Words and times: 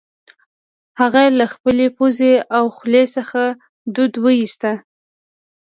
هغه 0.99 1.21
له 1.39 1.45
خپلې 1.53 1.85
پوزې 1.97 2.33
او 2.57 2.63
خولې 2.75 3.03
څخه 3.15 3.41
دود 3.95 4.13
وایوست 4.23 4.61